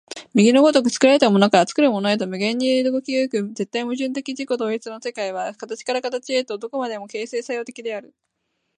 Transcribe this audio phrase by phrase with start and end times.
[0.33, 8.11] 右の如く作られたものから作るものへと無限に動き行く絶対矛盾的自己同一の世界は、形から形へとして何処までも形成作用的である。